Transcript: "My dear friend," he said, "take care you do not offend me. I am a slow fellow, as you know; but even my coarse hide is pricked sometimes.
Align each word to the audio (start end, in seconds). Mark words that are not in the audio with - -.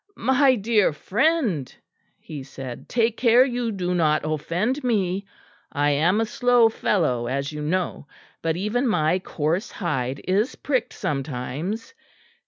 "My 0.17 0.55
dear 0.55 0.93
friend," 0.93 1.71
he 2.17 2.41
said, 2.41 2.89
"take 2.89 3.17
care 3.17 3.45
you 3.45 3.71
do 3.71 3.93
not 3.93 4.23
offend 4.25 4.83
me. 4.83 5.27
I 5.71 5.91
am 5.91 6.19
a 6.19 6.25
slow 6.25 6.69
fellow, 6.69 7.27
as 7.27 7.53
you 7.53 7.61
know; 7.61 8.07
but 8.41 8.57
even 8.57 8.87
my 8.87 9.19
coarse 9.19 9.69
hide 9.69 10.19
is 10.23 10.55
pricked 10.55 10.93
sometimes. 10.93 11.93